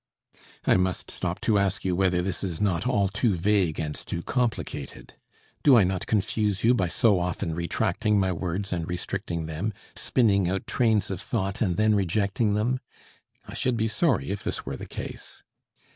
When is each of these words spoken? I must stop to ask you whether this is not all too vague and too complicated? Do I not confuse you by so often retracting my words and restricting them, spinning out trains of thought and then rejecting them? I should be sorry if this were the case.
I 0.65 0.77
must 0.77 1.11
stop 1.11 1.39
to 1.41 1.59
ask 1.59 1.85
you 1.85 1.95
whether 1.95 2.23
this 2.23 2.43
is 2.43 2.59
not 2.59 2.87
all 2.87 3.07
too 3.07 3.35
vague 3.35 3.79
and 3.79 3.93
too 3.93 4.23
complicated? 4.23 5.13
Do 5.61 5.77
I 5.77 5.83
not 5.83 6.07
confuse 6.07 6.63
you 6.63 6.73
by 6.73 6.87
so 6.87 7.19
often 7.19 7.53
retracting 7.53 8.19
my 8.19 8.31
words 8.31 8.73
and 8.73 8.87
restricting 8.89 9.45
them, 9.45 9.73
spinning 9.95 10.49
out 10.49 10.65
trains 10.65 11.11
of 11.11 11.21
thought 11.21 11.61
and 11.61 11.77
then 11.77 11.93
rejecting 11.93 12.55
them? 12.55 12.79
I 13.47 13.53
should 13.53 13.77
be 13.77 13.87
sorry 13.87 14.31
if 14.31 14.43
this 14.43 14.65
were 14.65 14.75
the 14.75 14.87
case. 14.87 15.43